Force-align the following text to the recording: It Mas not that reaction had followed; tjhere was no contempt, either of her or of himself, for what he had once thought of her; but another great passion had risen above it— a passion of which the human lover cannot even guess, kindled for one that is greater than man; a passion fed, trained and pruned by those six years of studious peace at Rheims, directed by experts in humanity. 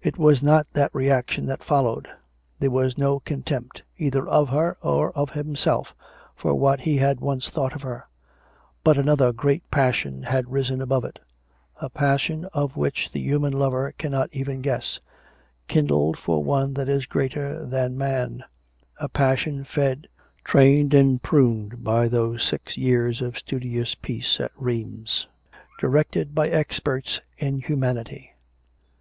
It 0.00 0.20
Mas 0.20 0.40
not 0.40 0.68
that 0.74 0.94
reaction 0.94 1.48
had 1.48 1.64
followed; 1.64 2.06
tjhere 2.60 2.68
was 2.68 2.96
no 2.96 3.18
contempt, 3.18 3.82
either 3.98 4.24
of 4.28 4.50
her 4.50 4.76
or 4.82 5.10
of 5.18 5.30
himself, 5.30 5.96
for 6.36 6.54
what 6.54 6.82
he 6.82 6.98
had 6.98 7.18
once 7.18 7.50
thought 7.50 7.72
of 7.74 7.82
her; 7.82 8.06
but 8.84 8.96
another 8.96 9.32
great 9.32 9.68
passion 9.68 10.22
had 10.22 10.52
risen 10.52 10.80
above 10.80 11.04
it— 11.04 11.18
a 11.80 11.90
passion 11.90 12.44
of 12.54 12.76
which 12.76 13.10
the 13.10 13.18
human 13.20 13.52
lover 13.52 13.92
cannot 13.98 14.28
even 14.32 14.60
guess, 14.62 15.00
kindled 15.66 16.16
for 16.16 16.44
one 16.44 16.74
that 16.74 16.88
is 16.88 17.04
greater 17.04 17.64
than 17.66 17.98
man; 17.98 18.44
a 19.00 19.08
passion 19.08 19.64
fed, 19.64 20.06
trained 20.44 20.94
and 20.94 21.20
pruned 21.24 21.82
by 21.82 22.06
those 22.06 22.44
six 22.44 22.76
years 22.76 23.20
of 23.20 23.36
studious 23.36 23.96
peace 23.96 24.38
at 24.38 24.52
Rheims, 24.56 25.26
directed 25.80 26.32
by 26.32 26.48
experts 26.48 27.20
in 27.38 27.58
humanity. 27.62 28.32